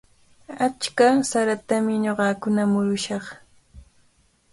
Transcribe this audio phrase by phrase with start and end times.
[0.65, 3.25] Achka saratami ñuqakuna murushaq.